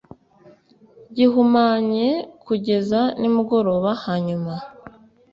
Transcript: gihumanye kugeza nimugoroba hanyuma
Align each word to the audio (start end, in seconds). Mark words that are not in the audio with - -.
gihumanye 1.15 2.07
kugeza 2.45 3.01
nimugoroba 3.19 3.91
hanyuma 4.05 4.53